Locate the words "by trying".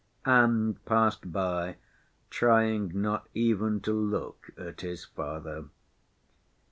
1.31-2.89